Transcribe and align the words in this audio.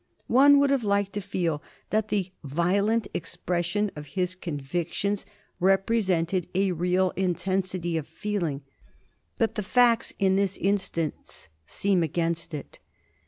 One 0.33 0.57
would 0.57 0.71
have 0.71 0.83
liked 0.83 1.13
to 1.13 1.21
feel 1.21 1.61
that 1.91 2.07
the 2.07 2.31
violent 2.43 3.07
expression 3.13 3.91
of 3.95 4.07
his 4.17 4.33
convictions 4.33 5.27
represented 5.59 6.47
a 6.55 6.71
real 6.71 7.11
intensity 7.11 7.97
of 7.97 8.07
feeling, 8.07 8.63
but 9.37 9.53
the 9.53 9.61
facts 9.61 10.11
in 10.17 10.37
this 10.37 10.57
instance 10.57 11.49
seem 11.67 12.01
against 12.01 12.55
it. 12.55 12.79